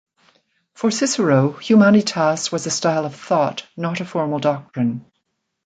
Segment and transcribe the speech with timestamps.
[0.73, 5.05] For Cicero, "humanitas" was a style of thought, not a formal doctrine.